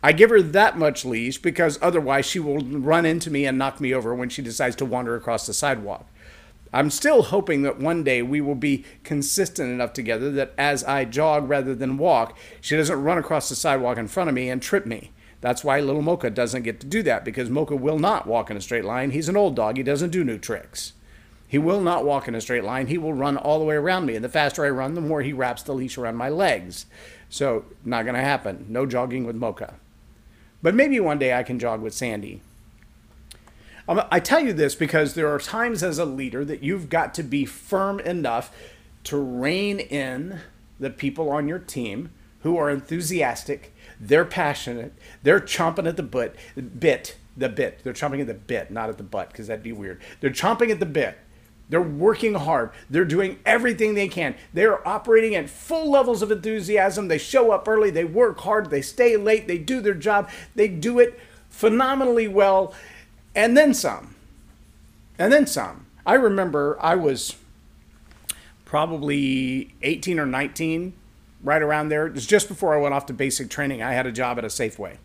I 0.04 0.14
give 0.14 0.30
her 0.30 0.42
that 0.42 0.78
much 0.78 1.06
leash 1.06 1.38
because 1.38 1.78
otherwise 1.82 2.26
she 2.26 2.40
will 2.40 2.60
run 2.60 3.06
into 3.06 3.30
me 3.30 3.46
and 3.46 3.58
knock 3.58 3.80
me 3.80 3.94
over 3.94 4.16
when 4.16 4.30
she 4.30 4.42
decides 4.42 4.76
to 4.78 4.86
wander 4.86 5.16
across 5.16 5.46
the 5.46 5.54
sidewalk. 5.54 6.08
I'm 6.74 6.90
still 6.90 7.24
hoping 7.24 7.64
that 7.64 7.80
one 7.80 8.04
day 8.04 8.22
we 8.22 8.40
will 8.40 8.56
be 8.56 8.86
consistent 9.04 9.72
enough 9.72 9.94
together 9.94 10.32
that 10.32 10.54
as 10.58 10.84
I 10.84 11.06
jog 11.06 11.50
rather 11.50 11.76
than 11.76 11.98
walk, 11.98 12.38
she 12.62 12.78
doesn't 12.78 13.04
run 13.04 13.18
across 13.18 13.50
the 13.50 13.56
sidewalk 13.56 13.98
in 13.98 14.08
front 14.08 14.30
of 14.30 14.36
me 14.36 14.50
and 14.50 14.62
trip 14.62 14.86
me. 14.86 15.12
That's 15.42 15.64
why 15.64 15.80
little 15.80 16.02
Mocha 16.02 16.30
doesn't 16.30 16.64
get 16.64 16.80
to 16.80 16.88
do 16.88 17.04
that 17.04 17.26
because 17.26 17.50
Mocha 17.50 17.76
will 17.76 18.00
not 18.00 18.28
walk 18.28 18.50
in 18.50 18.58
a 18.58 18.62
straight 18.62 18.86
line. 18.86 19.12
He's 19.12 19.28
an 19.28 19.36
old 19.36 19.56
dog, 19.56 19.78
he 19.78 19.84
doesn't 19.84 20.12
do 20.12 20.24
new 20.24 20.38
tricks. 20.38 20.94
He 21.52 21.58
will 21.58 21.82
not 21.82 22.06
walk 22.06 22.30
in 22.30 22.36
a 22.36 22.40
straight 22.40 22.64
line. 22.64 22.88
He 22.88 22.98
will 22.98 23.14
run 23.14 23.36
all 23.36 23.60
the 23.60 23.66
way 23.66 23.76
around 23.76 24.06
me. 24.06 24.16
And 24.16 24.24
the 24.24 24.30
faster 24.30 24.64
I 24.64 24.70
run, 24.70 24.94
the 24.94 25.02
more 25.02 25.22
he 25.22 25.34
wraps 25.34 25.62
the 25.62 25.74
leash 25.74 25.98
around 25.98 26.16
my 26.16 26.30
legs. 26.30 26.86
So, 27.28 27.66
not 27.84 28.04
going 28.04 28.16
to 28.16 28.22
happen. 28.22 28.68
No 28.70 28.86
jogging 28.86 29.26
with 29.26 29.36
Mocha. 29.36 29.74
But 30.62 30.76
maybe 30.76 30.98
one 31.02 31.20
day 31.20 31.34
I 31.34 31.44
can 31.44 31.60
jog 31.60 31.82
with 31.82 31.94
Sandy. 31.94 32.42
I 34.12 34.20
tell 34.20 34.40
you 34.40 34.54
this 34.54 34.76
because 34.76 35.14
there 35.16 35.28
are 35.28 35.40
times 35.40 35.84
as 35.84 35.98
a 35.98 36.06
leader 36.06 36.46
that 36.46 36.64
you've 36.64 36.90
got 36.90 37.14
to 37.16 37.24
be 37.24 37.46
firm 37.46 38.00
enough 38.00 38.56
to 39.06 39.18
rein 39.18 39.80
in 39.80 40.40
the 40.80 40.90
people 40.90 41.30
on 41.30 41.48
your 41.48 41.60
team 41.60 42.12
who 42.42 42.58
are 42.58 42.70
enthusiastic, 42.70 43.74
they're 44.00 44.26
passionate, 44.26 44.94
they're 45.24 45.40
chomping 45.40 45.88
at 45.88 45.98
the 45.98 46.04
bit, 46.04 46.36
bit, 46.80 47.18
the 47.38 47.50
bit. 47.50 47.84
They're 47.84 47.94
chomping 47.94 48.22
at 48.22 48.28
the 48.28 48.34
bit, 48.34 48.72
not 48.72 48.90
at 48.90 48.98
the 48.98 49.04
butt, 49.04 49.30
because 49.30 49.48
that'd 49.48 49.64
be 49.64 49.72
weird. 49.72 50.02
They're 50.20 50.32
chomping 50.32 50.72
at 50.72 50.80
the 50.80 50.86
bit 50.86 51.18
they're 51.72 51.82
working 51.82 52.34
hard. 52.34 52.72
They're 52.90 53.06
doing 53.06 53.40
everything 53.46 53.96
they 53.96 54.10
can. 54.10 54.36
They're 54.54 54.86
operating 54.86 55.36
at 55.36 55.50
full 55.50 55.90
levels 55.90 56.22
of 56.22 56.30
enthusiasm. 56.30 57.08
They 57.08 57.18
show 57.18 57.52
up 57.52 57.66
early. 57.66 57.90
They 57.90 58.04
work 58.04 58.42
hard. 58.42 58.70
They 58.70 58.82
stay 58.82 59.16
late. 59.16 59.48
They 59.48 59.58
do 59.58 59.80
their 59.80 59.94
job. 59.94 60.30
They 60.54 60.68
do 60.68 61.00
it 61.00 61.18
phenomenally 61.50 62.28
well. 62.28 62.74
And 63.36 63.56
then 63.56 63.74
some. 63.74 64.16
And 65.18 65.32
then 65.32 65.48
some. 65.48 65.86
I 66.06 66.16
remember 66.16 66.78
I 66.82 66.96
was 66.96 67.36
probably 68.66 69.74
18 69.82 70.20
or 70.20 70.26
19, 70.26 70.94
right 71.44 71.62
around 71.62 71.90
there. 71.90 72.08
It 72.08 72.14
was 72.14 72.26
just 72.26 72.48
before 72.48 72.74
I 72.74 72.78
went 72.78 72.94
off 72.94 73.06
to 73.08 73.14
basic 73.14 73.50
training. 73.50 73.82
I 73.82 73.94
had 73.94 74.08
a 74.08 74.12
job 74.12 74.38
at 74.38 74.46
a 74.46 74.48
Safeway. 74.48 74.98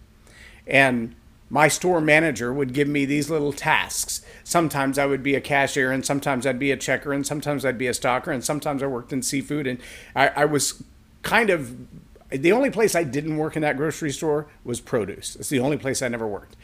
And 0.66 1.14
my 1.48 1.68
store 1.68 2.00
manager 2.00 2.52
would 2.52 2.72
give 2.72 2.88
me 2.88 3.04
these 3.04 3.30
little 3.30 3.52
tasks. 3.52 4.24
Sometimes 4.42 4.98
I 4.98 5.06
would 5.06 5.22
be 5.22 5.34
a 5.34 5.40
cashier, 5.40 5.92
and 5.92 6.04
sometimes 6.04 6.46
I'd 6.46 6.58
be 6.58 6.72
a 6.72 6.76
checker, 6.76 7.12
and 7.12 7.26
sometimes 7.26 7.64
I'd 7.64 7.78
be 7.78 7.86
a 7.86 7.92
stocker, 7.92 8.32
and 8.32 8.44
sometimes 8.44 8.82
I 8.82 8.86
worked 8.86 9.12
in 9.12 9.22
seafood. 9.22 9.66
And 9.66 9.78
I, 10.14 10.28
I 10.28 10.44
was 10.44 10.82
kind 11.22 11.50
of 11.50 11.76
the 12.30 12.52
only 12.52 12.70
place 12.70 12.94
I 12.94 13.04
didn't 13.04 13.36
work 13.36 13.54
in 13.54 13.62
that 13.62 13.76
grocery 13.76 14.10
store 14.10 14.48
was 14.64 14.80
produce. 14.80 15.36
It's 15.36 15.48
the 15.48 15.60
only 15.60 15.76
place 15.76 16.02
I 16.02 16.08
never 16.08 16.26
worked. 16.26 16.56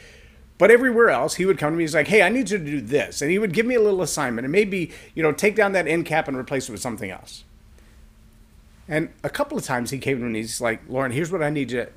But 0.63 0.71
everywhere 0.71 1.11
else, 1.11 1.35
he 1.35 1.45
would 1.45 1.59
come 1.59 1.73
to 1.73 1.77
me. 1.77 1.83
He's 1.83 1.93
like, 1.93 2.07
"Hey, 2.07 2.23
I 2.23 2.29
need 2.29 2.49
you 2.49 2.57
to 2.57 2.65
do 2.65 2.81
this," 2.81 3.21
and 3.21 3.33
he 3.33 3.37
would 3.37 3.53
give 3.53 3.67
me 3.67 3.75
a 3.75 3.81
little 3.81 4.01
assignment, 4.01 4.45
and 4.45 4.53
maybe 4.53 4.93
you 5.13 5.21
know, 5.21 5.33
take 5.33 5.57
down 5.57 5.73
that 5.73 5.89
end 5.89 6.07
cap 6.07 6.29
and 6.29 6.37
replace 6.37 6.69
it 6.69 6.71
with 6.71 6.81
something 6.81 7.11
else. 7.11 7.43
And 8.87 9.09
a 9.25 9.29
couple 9.29 9.59
of 9.59 9.65
times 9.65 9.91
he 9.91 9.99
came 9.99 10.19
to 10.19 10.23
me 10.23 10.27
and 10.29 10.37
he's 10.37 10.61
like, 10.61 10.83
"Loren, 10.89 11.11
here's 11.11 11.33
what 11.33 11.43
I 11.43 11.51
need 11.51 11.73
you. 11.73 11.89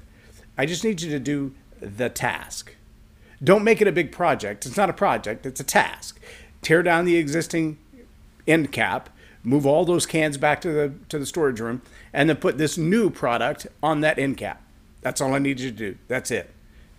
I 0.57 0.65
just 0.65 0.83
need 0.83 0.99
you 0.99 1.11
to 1.11 1.19
do 1.19 1.53
the 1.79 2.09
task. 2.09 2.73
Don't 3.43 3.63
make 3.63 3.81
it 3.81 3.87
a 3.87 3.91
big 3.91 4.11
project. 4.11 4.65
It's 4.65 4.77
not 4.77 4.89
a 4.89 4.93
project, 4.93 5.45
it's 5.45 5.59
a 5.59 5.63
task. 5.63 6.19
Tear 6.63 6.81
down 6.81 7.05
the 7.05 7.17
existing 7.17 7.77
end 8.47 8.71
cap, 8.71 9.11
move 9.43 9.67
all 9.67 9.85
those 9.85 10.07
cans 10.07 10.39
back 10.39 10.59
to 10.61 10.71
the 10.71 10.91
to 11.09 11.19
the 11.19 11.27
storage 11.27 11.59
room, 11.59 11.83
and 12.11 12.27
then 12.27 12.37
put 12.37 12.57
this 12.57 12.79
new 12.79 13.11
product 13.11 13.67
on 13.83 14.01
that 14.01 14.17
end 14.17 14.37
cap. 14.37 14.63
That's 15.01 15.21
all 15.21 15.35
I 15.35 15.37
need 15.37 15.59
you 15.59 15.69
to 15.69 15.77
do. 15.77 15.97
That's 16.07 16.31
it. 16.31 16.49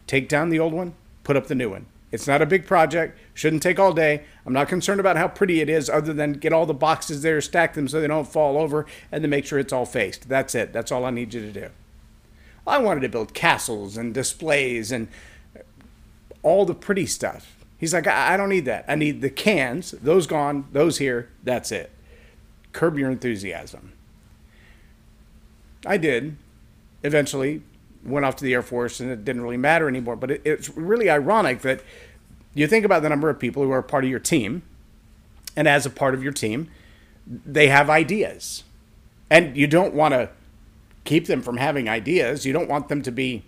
Take 0.06 0.28
down 0.28 0.50
the 0.50 0.60
old 0.60 0.72
one, 0.72 0.94
put 1.26 1.36
up 1.36 1.48
the 1.48 1.56
new 1.56 1.68
one. 1.68 1.86
It's 2.12 2.28
not 2.28 2.40
a 2.40 2.46
big 2.46 2.66
project, 2.66 3.18
shouldn't 3.34 3.64
take 3.64 3.80
all 3.80 3.92
day. 3.92 4.22
I'm 4.46 4.52
not 4.52 4.68
concerned 4.68 5.00
about 5.00 5.16
how 5.16 5.26
pretty 5.26 5.60
it 5.60 5.68
is, 5.68 5.90
other 5.90 6.12
than 6.12 6.34
get 6.34 6.52
all 6.52 6.66
the 6.66 6.72
boxes 6.72 7.22
there, 7.22 7.40
stack 7.40 7.74
them 7.74 7.88
so 7.88 8.00
they 8.00 8.06
don't 8.06 8.28
fall 8.28 8.56
over, 8.56 8.86
and 9.10 9.24
then 9.24 9.30
make 9.30 9.44
sure 9.44 9.58
it's 9.58 9.72
all 9.72 9.86
faced. 9.86 10.28
That's 10.28 10.54
it. 10.54 10.72
That's 10.72 10.92
all 10.92 11.04
I 11.04 11.10
need 11.10 11.34
you 11.34 11.40
to 11.40 11.50
do. 11.50 11.70
I 12.64 12.78
wanted 12.78 13.00
to 13.00 13.08
build 13.08 13.34
castles 13.34 13.96
and 13.96 14.14
displays 14.14 14.92
and 14.92 15.08
all 16.44 16.64
the 16.64 16.74
pretty 16.74 17.06
stuff. 17.06 17.56
He's 17.76 17.92
like, 17.92 18.06
I, 18.06 18.34
I 18.34 18.36
don't 18.36 18.50
need 18.50 18.66
that. 18.66 18.84
I 18.86 18.94
need 18.94 19.20
the 19.20 19.28
cans, 19.28 19.90
those 19.90 20.28
gone, 20.28 20.68
those 20.70 20.98
here, 20.98 21.28
that's 21.42 21.72
it. 21.72 21.90
Curb 22.72 22.98
your 22.98 23.10
enthusiasm. 23.10 23.94
I 25.84 25.96
did. 25.96 26.36
Eventually, 27.02 27.62
went 28.06 28.24
off 28.24 28.36
to 28.36 28.44
the 28.44 28.54
Air 28.54 28.62
Force, 28.62 29.00
and 29.00 29.10
it 29.10 29.24
didn't 29.24 29.42
really 29.42 29.56
matter 29.56 29.88
anymore. 29.88 30.16
But 30.16 30.30
it, 30.30 30.42
it's 30.44 30.68
really 30.70 31.10
ironic 31.10 31.62
that 31.62 31.82
you 32.54 32.66
think 32.66 32.84
about 32.84 33.02
the 33.02 33.08
number 33.08 33.28
of 33.28 33.38
people 33.38 33.62
who 33.62 33.70
are 33.70 33.82
part 33.82 34.04
of 34.04 34.10
your 34.10 34.20
team, 34.20 34.62
and 35.56 35.68
as 35.68 35.86
a 35.86 35.90
part 35.90 36.14
of 36.14 36.22
your 36.22 36.32
team, 36.32 36.70
they 37.26 37.68
have 37.68 37.90
ideas. 37.90 38.64
And 39.28 39.56
you 39.56 39.66
don't 39.66 39.94
want 39.94 40.14
to 40.14 40.30
keep 41.04 41.26
them 41.26 41.42
from 41.42 41.56
having 41.56 41.88
ideas. 41.88 42.46
You 42.46 42.52
don't 42.52 42.68
want 42.68 42.88
them 42.88 43.02
to 43.02 43.10
be 43.10 43.42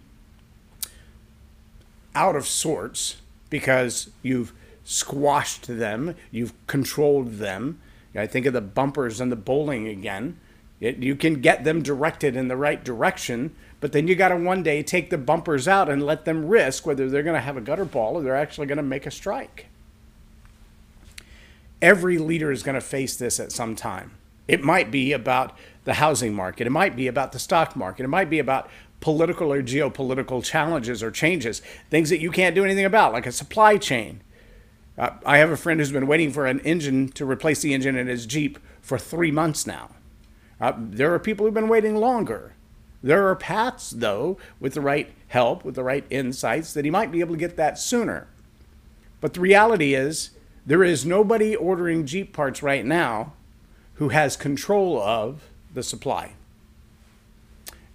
out 2.14 2.34
of 2.34 2.46
sorts 2.46 3.16
because 3.50 4.10
you've 4.22 4.52
squashed 4.84 5.66
them, 5.66 6.14
you've 6.30 6.54
controlled 6.66 7.34
them. 7.34 7.80
I 8.14 8.26
think 8.26 8.46
of 8.46 8.52
the 8.52 8.60
bumpers 8.60 9.20
and 9.20 9.30
the 9.30 9.36
bowling 9.36 9.86
again. 9.86 10.38
It, 10.80 10.98
you 10.98 11.14
can 11.14 11.40
get 11.40 11.64
them 11.64 11.82
directed 11.82 12.36
in 12.36 12.48
the 12.48 12.56
right 12.56 12.82
direction, 12.82 13.54
but 13.80 13.92
then 13.92 14.08
you 14.08 14.14
got 14.14 14.28
to 14.28 14.36
one 14.36 14.62
day 14.62 14.82
take 14.82 15.10
the 15.10 15.18
bumpers 15.18 15.68
out 15.68 15.88
and 15.88 16.04
let 16.04 16.24
them 16.24 16.46
risk 16.46 16.86
whether 16.86 17.08
they're 17.08 17.22
going 17.22 17.34
to 17.34 17.40
have 17.40 17.56
a 17.56 17.60
gutter 17.60 17.84
ball 17.84 18.16
or 18.16 18.22
they're 18.22 18.36
actually 18.36 18.66
going 18.66 18.76
to 18.76 18.82
make 18.82 19.06
a 19.06 19.10
strike. 19.10 19.66
Every 21.80 22.18
leader 22.18 22.50
is 22.50 22.62
going 22.62 22.74
to 22.74 22.80
face 22.80 23.14
this 23.16 23.38
at 23.38 23.52
some 23.52 23.76
time. 23.76 24.12
It 24.48 24.64
might 24.64 24.90
be 24.90 25.12
about 25.12 25.56
the 25.84 25.94
housing 25.94 26.34
market, 26.34 26.66
it 26.66 26.70
might 26.70 26.96
be 26.96 27.06
about 27.06 27.32
the 27.32 27.38
stock 27.38 27.76
market, 27.76 28.04
it 28.04 28.08
might 28.08 28.28
be 28.28 28.38
about 28.38 28.68
political 29.00 29.52
or 29.52 29.62
geopolitical 29.62 30.42
challenges 30.42 31.02
or 31.02 31.10
changes, 31.10 31.62
things 31.88 32.10
that 32.10 32.20
you 32.20 32.30
can't 32.30 32.54
do 32.54 32.64
anything 32.64 32.84
about, 32.84 33.12
like 33.12 33.26
a 33.26 33.32
supply 33.32 33.76
chain. 33.76 34.20
Uh, 34.98 35.10
I 35.24 35.38
have 35.38 35.50
a 35.50 35.56
friend 35.56 35.78
who's 35.78 35.92
been 35.92 36.08
waiting 36.08 36.32
for 36.32 36.46
an 36.46 36.58
engine 36.60 37.08
to 37.10 37.24
replace 37.24 37.62
the 37.62 37.72
engine 37.72 37.96
in 37.96 38.08
his 38.08 38.26
Jeep 38.26 38.58
for 38.82 38.98
three 38.98 39.30
months 39.30 39.66
now. 39.66 39.90
Uh, 40.60 40.72
there 40.76 41.14
are 41.14 41.20
people 41.20 41.46
who've 41.46 41.54
been 41.54 41.68
waiting 41.68 41.96
longer. 41.96 42.54
There 43.02 43.28
are 43.28 43.36
paths, 43.36 43.90
though, 43.90 44.38
with 44.58 44.74
the 44.74 44.80
right 44.80 45.12
help, 45.28 45.64
with 45.64 45.76
the 45.76 45.84
right 45.84 46.04
insights, 46.10 46.72
that 46.72 46.84
he 46.84 46.90
might 46.90 47.12
be 47.12 47.20
able 47.20 47.34
to 47.34 47.40
get 47.40 47.56
that 47.56 47.78
sooner. 47.78 48.26
But 49.20 49.34
the 49.34 49.40
reality 49.40 49.94
is, 49.94 50.30
there 50.66 50.84
is 50.84 51.06
nobody 51.06 51.54
ordering 51.54 52.06
Jeep 52.06 52.32
parts 52.32 52.62
right 52.62 52.84
now 52.84 53.32
who 53.94 54.10
has 54.10 54.36
control 54.36 55.00
of 55.00 55.42
the 55.72 55.82
supply. 55.82 56.34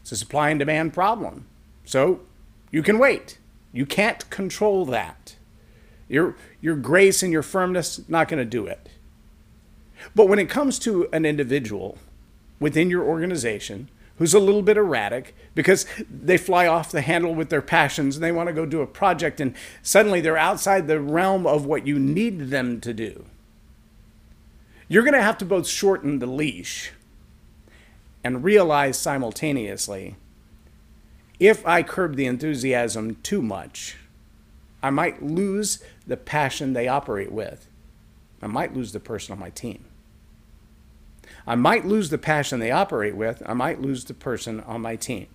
It's 0.02 0.12
a 0.12 0.18
supply 0.18 0.50
and 0.50 0.60
demand 0.60 0.94
problem. 0.94 1.46
So 1.86 2.22
you 2.72 2.84
can 2.84 2.98
wait. 2.98 3.38
You 3.72 3.86
can't 3.86 4.30
control 4.30 4.86
that. 4.88 5.36
Your, 6.10 6.36
your 6.62 6.76
grace 6.76 7.24
and 7.24 7.32
your 7.32 7.42
firmness 7.42 8.02
not 8.10 8.28
going 8.28 8.40
to 8.40 8.46
do 8.46 8.66
it. 8.68 8.90
But 10.16 10.28
when 10.28 10.40
it 10.40 10.50
comes 10.50 10.78
to 10.80 11.08
an 11.14 11.26
individual 11.26 11.98
within 12.60 12.90
your 12.90 13.04
organization 13.04 13.90
who's 14.17 14.34
a 14.34 14.39
little 14.39 14.62
bit 14.62 14.77
erratic 14.77 15.36
because 15.55 15.86
they 16.10 16.38
fly 16.38 16.67
off 16.67 16.91
the 16.91 17.01
handle 17.01 17.34
with 17.34 17.50
their 17.50 17.62
passions 17.62 18.15
and 18.15 18.24
they 18.24 18.32
want 18.32 18.48
to 18.48 18.53
go 18.53 18.65
do 18.65 18.82
a 18.82 18.88
project 18.88 19.41
and 19.41 19.55
suddenly 19.82 20.22
they're 20.22 20.38
outside 20.38 20.88
the 20.88 21.00
realm 21.00 21.48
of 21.48 21.65
what 21.65 21.88
you 21.88 21.98
need 21.98 22.50
them 22.50 22.79
to 22.79 22.93
do. 22.93 23.25
You're 24.88 25.03
going 25.03 25.13
to 25.13 25.22
have 25.22 25.38
to 25.39 25.46
both 25.46 25.67
shorten 25.67 26.20
the 26.20 26.27
leash 26.27 26.91
and 28.24 28.43
realize 28.43 28.98
simultaneously 28.98 30.15
if 31.39 31.65
I 31.65 31.84
curb 31.84 32.15
the 32.15 32.25
enthusiasm 32.25 33.17
too 33.24 33.41
much, 33.41 33.98
I 34.82 34.89
might 34.91 35.24
lose 35.24 35.84
the 36.05 36.17
passion 36.17 36.74
they 36.74 36.88
operate 36.88 37.32
with. 37.32 37.67
I 38.41 38.48
might 38.48 38.74
lose 38.74 38.91
the 38.91 39.00
person 39.00 39.34
on 39.34 39.39
my 39.39 39.50
team. 39.50 39.86
I 41.46 41.56
might 41.56 41.86
lose 41.86 42.10
the 42.10 42.18
passion 42.18 42.60
they 42.60 42.72
operate 42.72 43.15
with. 43.15 43.42
I 43.46 43.53
might 43.53 43.82
lose 43.82 44.06
the 44.06 44.13
person 44.13 44.62
on 44.62 44.82
my 44.82 44.96
team. 44.96 45.27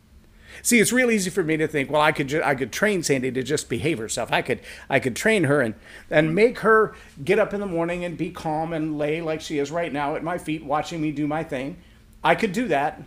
See, 0.62 0.80
it's 0.80 0.92
real 0.92 1.11
easy 1.11 1.30
for 1.30 1.45
me 1.45 1.57
to 1.57 1.68
think, 1.68 1.90
well, 1.90 2.00
I 2.00 2.11
could 2.11 2.28
ju- 2.28 2.42
I 2.42 2.54
could 2.54 2.73
train 2.73 3.02
Sandy 3.02 3.30
to 3.30 3.42
just 3.42 3.68
behave 3.68 3.99
herself. 3.99 4.33
I 4.33 4.42
could 4.42 4.61
I 4.88 4.99
could 4.99 5.14
train 5.14 5.45
her 5.45 5.61
and 5.61 5.75
and 6.11 6.35
make 6.35 6.61
her 6.61 6.95
get 7.23 7.38
up 7.38 7.52
in 7.52 7.61
the 7.61 7.66
morning 7.66 8.04
and 8.04 8.16
be 8.16 8.30
calm 8.30 8.73
and 8.73 8.99
lay 8.99 9.21
like 9.21 9.40
she 9.40 9.59
is 9.59 9.71
right 9.71 9.92
now 9.92 10.16
at 10.16 10.25
my 10.25 10.38
feet 10.38 10.64
watching 10.64 11.00
me 11.00 11.12
do 11.12 11.26
my 11.26 11.45
thing. 11.45 11.76
I 12.25 12.35
could 12.35 12.52
do 12.52 12.66
that 12.68 13.02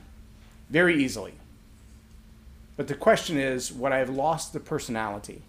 very 0.70 1.04
easily. 1.04 1.34
But 2.78 2.88
the 2.88 2.96
question 2.96 3.38
is, 3.38 3.72
would 3.72 3.92
I 3.92 3.98
have 3.98 4.10
lost 4.10 4.54
the 4.54 4.60
personality? 4.60 5.42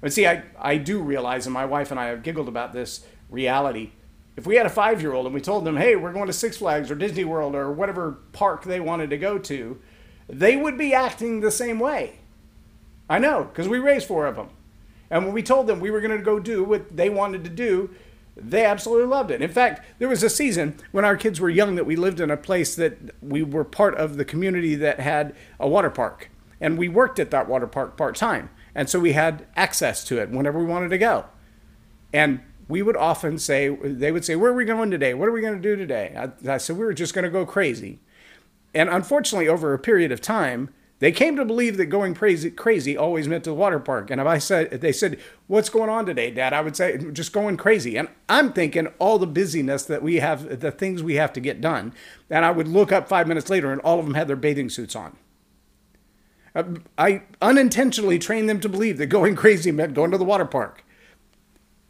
But 0.00 0.12
see, 0.12 0.26
I, 0.26 0.42
I 0.58 0.76
do 0.76 1.00
realize, 1.00 1.46
and 1.46 1.54
my 1.54 1.64
wife 1.64 1.90
and 1.90 1.98
I 1.98 2.08
have 2.08 2.22
giggled 2.22 2.48
about 2.48 2.74
this 2.74 3.06
reality. 3.30 3.92
If 4.36 4.46
we 4.46 4.56
had 4.56 4.66
a 4.66 4.70
five 4.70 5.00
year 5.00 5.12
old 5.12 5.26
and 5.26 5.34
we 5.34 5.40
told 5.40 5.64
them, 5.64 5.76
hey, 5.76 5.96
we're 5.96 6.12
going 6.12 6.26
to 6.26 6.32
Six 6.32 6.56
Flags 6.56 6.90
or 6.90 6.94
Disney 6.94 7.24
World 7.24 7.54
or 7.54 7.70
whatever 7.72 8.18
park 8.32 8.64
they 8.64 8.80
wanted 8.80 9.10
to 9.10 9.18
go 9.18 9.38
to, 9.38 9.80
they 10.28 10.56
would 10.56 10.76
be 10.76 10.92
acting 10.92 11.40
the 11.40 11.50
same 11.50 11.78
way. 11.78 12.18
I 13.08 13.18
know, 13.18 13.44
because 13.44 13.68
we 13.68 13.78
raised 13.78 14.08
four 14.08 14.26
of 14.26 14.36
them. 14.36 14.48
And 15.10 15.24
when 15.24 15.34
we 15.34 15.42
told 15.42 15.66
them 15.66 15.80
we 15.80 15.90
were 15.90 16.00
going 16.00 16.16
to 16.16 16.24
go 16.24 16.40
do 16.40 16.64
what 16.64 16.96
they 16.96 17.10
wanted 17.10 17.44
to 17.44 17.50
do, 17.50 17.90
they 18.36 18.64
absolutely 18.64 19.06
loved 19.06 19.30
it. 19.30 19.42
In 19.42 19.50
fact, 19.50 19.86
there 19.98 20.08
was 20.08 20.22
a 20.22 20.30
season 20.30 20.76
when 20.90 21.04
our 21.04 21.16
kids 21.16 21.40
were 21.40 21.50
young 21.50 21.76
that 21.76 21.84
we 21.84 21.94
lived 21.94 22.18
in 22.18 22.30
a 22.30 22.36
place 22.36 22.74
that 22.74 22.96
we 23.22 23.42
were 23.42 23.64
part 23.64 23.94
of 23.94 24.16
the 24.16 24.24
community 24.24 24.74
that 24.74 24.98
had 24.98 25.36
a 25.60 25.68
water 25.68 25.90
park. 25.90 26.30
And 26.60 26.78
we 26.78 26.88
worked 26.88 27.18
at 27.18 27.30
that 27.30 27.48
water 27.48 27.66
park 27.66 27.96
part 27.96 28.16
time. 28.16 28.50
And 28.74 28.88
so 28.88 28.98
we 28.98 29.12
had 29.12 29.46
access 29.54 30.02
to 30.04 30.20
it 30.20 30.30
whenever 30.30 30.58
we 30.58 30.64
wanted 30.64 30.88
to 30.88 30.98
go. 30.98 31.26
And 32.12 32.40
we 32.68 32.82
would 32.82 32.96
often 32.96 33.38
say, 33.38 33.68
they 33.68 34.12
would 34.12 34.24
say, 34.24 34.36
Where 34.36 34.50
are 34.50 34.54
we 34.54 34.64
going 34.64 34.90
today? 34.90 35.14
What 35.14 35.28
are 35.28 35.32
we 35.32 35.40
going 35.40 35.60
to 35.60 35.62
do 35.62 35.76
today? 35.76 36.14
I, 36.16 36.54
I 36.54 36.58
said, 36.58 36.76
We 36.76 36.84
were 36.84 36.94
just 36.94 37.14
going 37.14 37.24
to 37.24 37.30
go 37.30 37.44
crazy. 37.44 38.00
And 38.74 38.88
unfortunately, 38.88 39.48
over 39.48 39.72
a 39.72 39.78
period 39.78 40.10
of 40.10 40.20
time, 40.20 40.70
they 41.00 41.12
came 41.12 41.36
to 41.36 41.44
believe 41.44 41.76
that 41.76 41.86
going 41.86 42.14
crazy, 42.14 42.50
crazy 42.50 42.96
always 42.96 43.28
meant 43.28 43.44
to 43.44 43.50
the 43.50 43.54
water 43.54 43.78
park. 43.78 44.10
And 44.10 44.20
if 44.20 44.26
I 44.26 44.38
said, 44.38 44.70
they 44.80 44.92
said, 44.92 45.18
"What's 45.48 45.68
going 45.68 45.90
on 45.90 46.06
today, 46.06 46.30
Dad?" 46.30 46.52
I 46.52 46.60
would 46.60 46.76
say, 46.76 46.96
"Just 47.12 47.32
going 47.32 47.56
crazy." 47.56 47.96
And 47.96 48.08
I'm 48.28 48.52
thinking 48.52 48.86
all 48.98 49.18
the 49.18 49.26
busyness 49.26 49.84
that 49.84 50.02
we 50.02 50.16
have, 50.16 50.60
the 50.60 50.70
things 50.70 51.02
we 51.02 51.16
have 51.16 51.32
to 51.34 51.40
get 51.40 51.60
done. 51.60 51.92
And 52.30 52.44
I 52.44 52.52
would 52.52 52.68
look 52.68 52.92
up 52.92 53.08
five 53.08 53.26
minutes 53.26 53.50
later, 53.50 53.72
and 53.72 53.80
all 53.82 53.98
of 53.98 54.06
them 54.06 54.14
had 54.14 54.28
their 54.28 54.36
bathing 54.36 54.70
suits 54.70 54.96
on. 54.96 55.16
Uh, 56.54 56.62
I 56.96 57.22
unintentionally 57.42 58.18
trained 58.18 58.48
them 58.48 58.60
to 58.60 58.68
believe 58.68 58.98
that 58.98 59.06
going 59.06 59.34
crazy 59.44 59.72
meant 59.72 59.94
going 59.94 60.12
to 60.12 60.18
the 60.18 60.24
water 60.24 60.46
park. 60.46 60.83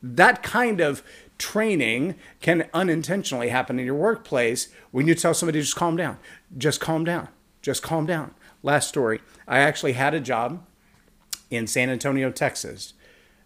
That 0.06 0.42
kind 0.42 0.82
of 0.82 1.02
training 1.38 2.16
can 2.42 2.68
unintentionally 2.74 3.48
happen 3.48 3.78
in 3.78 3.86
your 3.86 3.94
workplace 3.94 4.68
when 4.90 5.08
you 5.08 5.14
tell 5.14 5.32
somebody 5.32 5.60
just 5.60 5.76
calm 5.76 5.96
down, 5.96 6.18
just 6.58 6.78
calm 6.78 7.04
down, 7.04 7.28
just 7.62 7.82
calm 7.82 8.04
down. 8.04 8.34
Last 8.62 8.86
story 8.86 9.22
I 9.48 9.60
actually 9.60 9.94
had 9.94 10.12
a 10.12 10.20
job 10.20 10.62
in 11.50 11.66
San 11.66 11.88
Antonio, 11.88 12.30
Texas. 12.30 12.92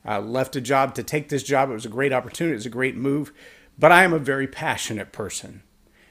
I 0.04 0.18
left 0.18 0.56
a 0.56 0.60
job 0.60 0.96
to 0.96 1.04
take 1.04 1.28
this 1.28 1.44
job. 1.44 1.70
It 1.70 1.74
was 1.74 1.86
a 1.86 1.90
great 1.90 2.12
opportunity, 2.12 2.54
it 2.54 2.56
was 2.56 2.66
a 2.66 2.70
great 2.70 2.96
move, 2.96 3.32
but 3.78 3.92
I 3.92 4.02
am 4.02 4.12
a 4.12 4.18
very 4.18 4.48
passionate 4.48 5.12
person, 5.12 5.62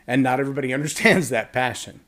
and 0.07 0.23
not 0.23 0.39
everybody 0.39 0.73
understands 0.73 1.27
that 1.27 1.51
passion. 1.51 1.99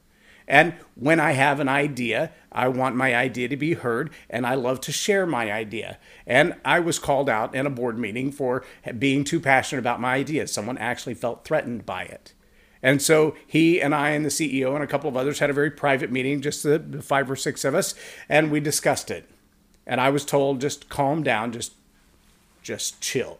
And 0.50 0.74
when 0.96 1.20
I 1.20 1.34
have 1.34 1.60
an 1.60 1.70
idea, 1.70 2.32
I 2.51 2.70
want 2.70 2.96
my 2.96 3.13
idea 3.15 3.48
to 3.48 3.56
be 3.56 3.75
heard, 3.75 4.10
and 4.32 4.48
I 4.48 4.56
love 4.56 4.82
to 4.82 4.91
share 4.91 5.27
my 5.27 5.51
idea. 5.51 6.00
And 6.25 6.56
I 6.65 6.79
was 6.79 6.98
called 6.98 7.29
out 7.29 7.53
in 7.53 7.68
a 7.68 7.70
board 7.70 8.00
meeting 8.00 8.32
for 8.32 8.65
being 8.98 9.24
too 9.24 9.39
passionate 9.39 9.79
about 9.79 10.01
my 10.01 10.15
idea. 10.15 10.48
Someone 10.48 10.79
actually 10.79 11.13
felt 11.13 11.46
threatened 11.46 11.86
by 11.86 12.03
it. 12.03 12.34
And 12.82 13.00
so 13.00 13.36
he 13.46 13.79
and 13.79 13.94
I 13.94 14.10
and 14.10 14.25
the 14.25 14.29
CEO 14.29 14.74
and 14.74 14.84
a 14.84 14.88
couple 14.88 15.08
of 15.08 15.15
others 15.15 15.38
had 15.38 15.51
a 15.51 15.53
very 15.53 15.70
private 15.70 16.12
meeting, 16.12 16.41
just 16.41 16.63
the 16.63 16.79
five 17.01 17.29
or 17.29 17.36
six 17.36 17.63
of 17.63 17.75
us, 17.75 17.94
and 18.27 18.50
we 18.50 18.60
discussed 18.60 19.12
it. 19.12 19.29
And 19.86 20.01
I 20.01 20.10
was 20.10 20.25
told, 20.25 20.62
just 20.62 20.89
calm 20.89 21.22
down, 21.22 21.51
just, 21.51 21.74
just 22.63 23.01
chill. 23.01 23.39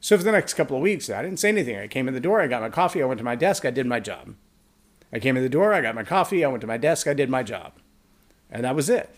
So 0.00 0.16
for 0.16 0.24
the 0.24 0.32
next 0.32 0.54
couple 0.54 0.76
of 0.76 0.82
weeks, 0.82 1.10
I 1.10 1.22
didn't 1.22 1.38
say 1.38 1.50
anything. 1.50 1.76
I 1.76 1.86
came 1.86 2.08
in 2.08 2.14
the 2.14 2.20
door, 2.20 2.40
I 2.40 2.46
got 2.46 2.62
my 2.62 2.70
coffee, 2.70 3.02
I 3.02 3.06
went 3.06 3.18
to 3.18 3.24
my 3.24 3.36
desk, 3.36 3.66
I 3.66 3.70
did 3.70 3.86
my 3.86 4.00
job. 4.00 4.34
I 5.12 5.18
came 5.18 5.36
in 5.36 5.42
the 5.42 5.48
door, 5.48 5.74
I 5.74 5.82
got 5.82 5.94
my 5.94 6.04
coffee, 6.04 6.44
I 6.44 6.48
went 6.48 6.62
to 6.62 6.66
my 6.66 6.78
desk, 6.78 7.06
I 7.06 7.14
did 7.14 7.28
my 7.28 7.42
job. 7.42 7.72
And 8.50 8.64
that 8.64 8.74
was 8.74 8.88
it. 8.88 9.14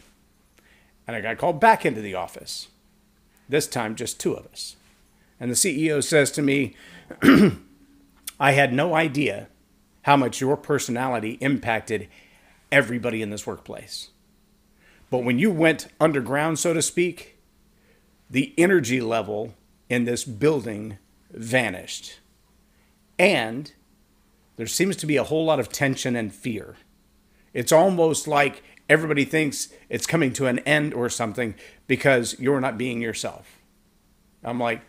And 1.07 1.15
I 1.15 1.21
got 1.21 1.39
called 1.39 1.61
back 1.61 1.85
into 1.85 2.01
the 2.01 2.15
office. 2.15 2.69
this 3.49 3.67
time 3.67 3.95
just 3.95 4.19
two 4.19 4.33
of 4.35 4.47
us. 4.47 4.77
And 5.39 5.51
the 5.51 5.55
CEO 5.55 6.03
says 6.03 6.31
to 6.33 6.43
me, 6.43 6.75
I 8.41 8.53
had 8.53 8.73
no 8.73 8.95
idea 8.95 9.49
how 10.03 10.17
much 10.17 10.41
your 10.41 10.57
personality 10.57 11.33
impacted 11.41 12.09
everybody 12.73 13.23
in 13.23 13.31
this 13.31 13.47
workplace. 13.47 14.11
But 15.11 15.25
when 15.25 15.39
you 15.39 15.51
went 15.51 15.89
underground, 16.01 16.59
so 16.59 16.73
to 16.73 16.83
speak, 16.83 17.39
the 18.31 18.55
energy 18.59 19.01
level 19.01 19.55
in 19.89 20.05
this 20.05 20.25
building 20.25 20.99
vanished. 21.31 22.19
And 23.19 23.73
there 24.56 24.66
seems 24.66 24.96
to 24.96 25.06
be 25.06 25.16
a 25.16 25.25
whole 25.25 25.44
lot 25.44 25.61
of 25.61 25.68
tension 25.68 26.16
and 26.16 26.34
fear. 26.34 26.76
It's 27.52 27.73
almost 27.73 28.28
like 28.28 28.62
everybody 28.88 29.25
thinks 29.25 29.68
it's 29.88 30.06
coming 30.06 30.32
to 30.34 30.46
an 30.46 30.58
end 30.61 30.94
or 30.94 31.08
something 31.08 31.54
because 31.87 32.38
you're 32.38 32.61
not 32.61 32.78
being 32.78 33.00
yourself. 33.00 33.58
I'm 34.42 34.61
like, 34.61 34.82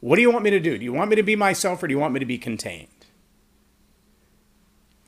what 0.00 0.16
do 0.16 0.22
you 0.22 0.30
want 0.30 0.44
me 0.44 0.50
to 0.50 0.60
do? 0.60 0.78
Do 0.78 0.84
you 0.84 0.92
want 0.92 1.10
me 1.10 1.16
to 1.16 1.22
be 1.22 1.36
myself 1.36 1.82
or 1.82 1.88
do 1.88 1.92
you 1.92 1.98
want 1.98 2.14
me 2.14 2.20
to 2.20 2.26
be 2.26 2.38
contained? 2.38 2.88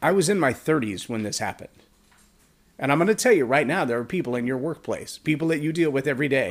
I 0.02 0.10
was 0.12 0.28
in 0.28 0.40
my 0.40 0.52
30s 0.52 1.08
when 1.08 1.22
this 1.22 1.38
happened. 1.38 1.68
And 2.78 2.90
I'm 2.90 2.98
going 2.98 3.08
to 3.08 3.14
tell 3.14 3.32
you 3.32 3.44
right 3.44 3.66
now, 3.66 3.84
there 3.84 3.98
are 3.98 4.04
people 4.04 4.34
in 4.34 4.46
your 4.46 4.58
workplace, 4.58 5.16
people 5.18 5.48
that 5.48 5.60
you 5.60 5.72
deal 5.72 5.90
with 5.90 6.08
every 6.08 6.28
day, 6.28 6.50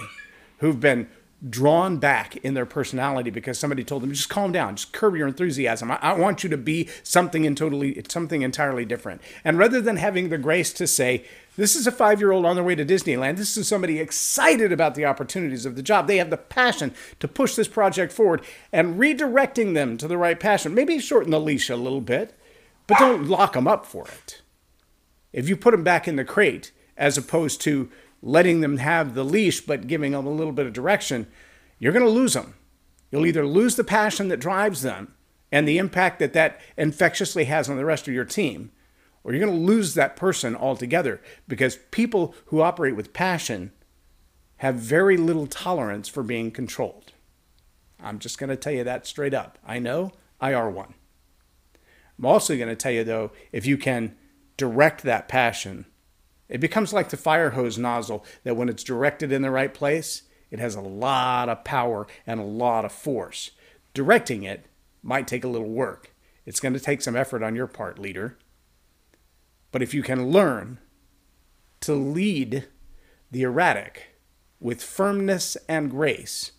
who've 0.60 0.80
been 0.80 1.10
drawn 1.50 1.98
back 1.98 2.38
in 2.38 2.54
their 2.54 2.66
personality 2.66 3.32
because 3.32 3.58
somebody 3.58 3.84
told 3.84 4.04
them 4.04 4.12
just 4.12 4.30
calm 4.30 4.52
down. 4.52 4.76
Just 4.76 4.94
curb 4.94 5.16
your 5.16 5.28
enthusiasm. 5.28 5.92
I, 5.92 5.98
I, 6.02 6.14
want 6.14 6.44
you 6.44 6.50
to 6.52 6.58
be 6.58 6.88
something 7.02 7.46
in 7.46 7.56
totally 7.56 8.02
something 8.08 8.44
entirely 8.44 8.86
different. 8.86 9.22
And 9.44 9.58
rather 9.58 9.82
than 9.82 9.98
having 9.98 10.30
the 10.30 10.38
grace 10.38 10.72
to 10.74 10.86
say 10.86 11.26
this 11.58 11.76
is 11.76 11.88
a 11.88 11.92
five 11.92 12.20
year 12.20 12.32
old 12.32 12.46
on 12.46 12.56
their 12.56 12.64
way 12.64 12.76
to 12.76 12.86
disneyland. 12.86 13.38
This 13.38 13.58
is 13.58 13.68
somebody 13.68 14.00
excited 14.00 14.72
about 14.72 14.96
the 14.96 15.06
opportunities 15.06 15.66
of 15.66 15.76
the 15.76 15.84
job. 15.84 16.08
They 16.08 16.18
have 16.18 16.30
the 16.30 16.38
passion 16.38 16.94
to 17.20 17.28
push 17.28 17.56
this 17.56 17.68
project 17.68 18.14
forward 18.14 18.42
and 18.72 19.00
redirecting 19.00 19.74
them 19.74 19.98
to 19.98 20.08
the 20.08 20.18
right 20.18 20.40
passion. 20.40 20.74
Maybe 20.74 21.00
shorten 21.00 21.32
the 21.32 21.40
leash 21.40 21.70
a 21.70 21.76
little 21.76 22.02
bit 22.02 22.38
but 22.92 23.00
don't 23.00 23.28
lock 23.28 23.54
them 23.54 23.68
up 23.68 23.86
for 23.86 24.06
it. 24.08 24.42
If 25.32 25.48
you 25.48 25.56
put 25.56 25.72
them 25.72 25.84
back 25.84 26.08
in 26.08 26.18
the 26.18 26.26
crate 26.26 26.72
as 26.98 27.18
opposed 27.18 27.62
to 27.62 27.90
letting 28.22 28.62
them 28.62 28.78
have 28.78 29.14
the 29.14 29.24
leash 29.24 29.62
but 29.62 29.88
giving 29.88 30.12
them 30.12 30.26
a 30.26 30.32
little 30.32 30.54
bit 30.54 30.66
of 30.66 30.74
direction, 30.74 31.28
you're 31.80 31.94
going 31.94 32.06
to 32.06 32.12
lose 32.12 32.34
them. 32.34 32.54
You'll 33.12 33.26
either 33.26 33.46
lose 33.46 33.76
the 33.76 33.84
passion 33.84 34.28
that 34.30 34.40
drives 34.40 34.82
them 34.82 35.14
and 35.52 35.68
the 35.68 35.78
impact 35.78 36.20
that 36.20 36.34
that 36.34 36.62
infectiously 36.78 37.46
has 37.46 37.70
on 37.70 37.78
the 37.78 37.86
rest 37.86 38.08
of 38.08 38.14
your 38.14 38.26
team, 38.26 38.72
or 39.24 39.34
you're 39.34 39.46
going 39.46 39.60
to 39.60 39.66
lose 39.66 39.94
that 39.94 40.16
person 40.16 40.56
altogether 40.56 41.22
because 41.48 41.78
people 41.92 42.34
who 42.46 42.62
operate 42.62 42.96
with 42.96 43.14
passion 43.14 43.72
have 44.58 44.76
very 44.76 45.18
little 45.18 45.48
tolerance 45.48 46.08
for 46.08 46.24
being 46.24 46.52
controlled. 46.52 47.12
I'm 48.02 48.20
just 48.20 48.38
going 48.38 48.50
to 48.50 48.56
tell 48.56 48.74
you 48.74 48.84
that 48.84 49.06
straight 49.06 49.34
up. 49.34 49.58
I 49.66 49.80
know 49.80 50.12
I 50.40 50.54
are 50.54 50.70
one. 50.70 50.94
I'm 52.18 52.26
also 52.26 52.56
going 52.56 52.70
to 52.70 52.76
tell 52.76 52.92
you, 52.92 53.04
though, 53.04 53.32
if 53.52 53.66
you 53.66 53.78
can 53.78 54.16
direct 54.58 55.04
that 55.04 55.28
passion 55.28 55.86
it 56.52 56.60
becomes 56.60 56.92
like 56.92 57.10
the 57.10 57.18
fire 57.18 57.52
hose 57.52 57.78
nozzle 57.78 58.26
that 58.44 58.58
when 58.58 58.68
it's 58.68 58.84
directed 58.84 59.32
in 59.32 59.42
the 59.42 59.50
right 59.50 59.74
place, 59.74 60.24
it 60.52 60.60
has 60.60 60.76
a 60.76 60.82
lot 60.82 61.48
of 61.48 61.64
power 61.64 62.06
and 62.28 62.42
a 62.42 62.44
lot 62.44 62.84
of 62.84 62.92
force. 62.92 63.52
Directing 63.94 64.44
it 64.44 64.66
might 65.02 65.28
take 65.28 65.46
a 65.46 65.48
little 65.48 65.70
work. 65.70 66.14
It's 66.46 66.60
going 66.60 66.74
to 66.74 66.80
take 66.80 67.02
some 67.02 67.16
effort 67.16 67.42
on 67.42 67.56
your 67.56 67.68
part, 67.68 67.98
leader. 67.98 68.38
But 69.72 69.82
if 69.82 69.94
you 69.94 70.04
can 70.04 70.30
learn 70.30 70.80
to 71.80 71.96
lead 71.96 72.68
the 73.32 73.44
erratic 73.44 74.18
with 74.60 74.84
firmness 74.84 75.56
and 75.70 75.90
grace, 75.90 76.52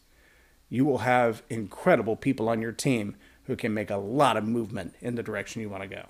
you 0.70 0.86
will 0.86 0.98
have 0.98 1.42
incredible 1.50 2.16
people 2.16 2.48
on 2.48 2.62
your 2.62 2.72
team 2.72 3.14
who 3.44 3.56
can 3.56 3.74
make 3.74 3.90
a 3.90 3.96
lot 3.96 4.38
of 4.38 4.44
movement 4.44 4.94
in 5.02 5.16
the 5.16 5.22
direction 5.22 5.60
you 5.60 5.68
want 5.68 5.82
to 5.82 5.88
go. 5.88 6.06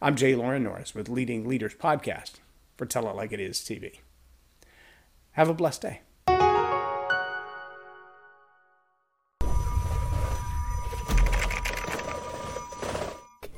I'm 0.00 0.14
J 0.14 0.36
Loren 0.36 0.62
Norris 0.62 0.94
with 0.94 1.08
Leading 1.08 1.48
Leaders 1.48 1.74
Podcast 1.74 2.34
for 2.82 2.86
Tell 2.86 3.08
It 3.08 3.14
Like 3.14 3.30
It 3.30 3.38
Is 3.38 3.58
TV. 3.58 4.00
Have 5.32 5.48
a 5.48 5.54
blessed 5.54 5.82
day. 5.82 6.00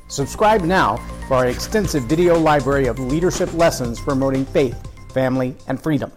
Subscribe 0.08 0.60
now 0.60 0.98
for 1.26 1.36
our 1.36 1.46
extensive 1.46 2.02
video 2.02 2.38
library 2.38 2.86
of 2.86 2.98
leadership 2.98 3.50
lessons 3.54 3.98
promoting 3.98 4.44
faith, 4.44 4.76
family, 5.14 5.56
and 5.68 5.82
freedom. 5.82 6.12